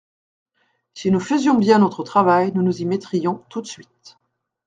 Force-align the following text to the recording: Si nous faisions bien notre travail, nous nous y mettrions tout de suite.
Si 0.95 1.11
nous 1.11 1.19
faisions 1.19 1.53
bien 1.53 1.77
notre 1.77 2.01
travail, 2.03 2.51
nous 2.55 2.63
nous 2.63 2.81
y 2.81 2.85
mettrions 2.85 3.45
tout 3.49 3.61
de 3.61 3.67
suite. 3.67 4.17